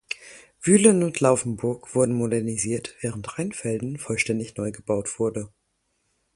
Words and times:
Wyhlen 0.63 1.03
und 1.03 1.19
Laufenburg 1.19 1.93
wurden 1.93 2.15
modernisiert, 2.15 2.95
während 3.01 3.37
Rheinfelden 3.37 3.99
vollständig 3.99 4.57
neu 4.57 4.71
gebaut 4.71 5.19
wurde. 5.19 5.51